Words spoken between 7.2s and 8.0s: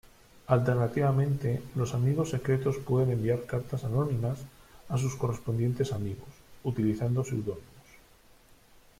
seudónimos.